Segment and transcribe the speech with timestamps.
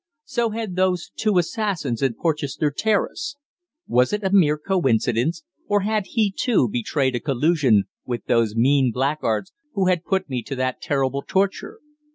[0.25, 3.37] So had those two assassins in Porchester Terrace!
[3.85, 8.91] Was it a mere coincidence, or had he, too, betrayed a collusion with those mean
[8.91, 11.81] blackguards who had put me to that horrible torture?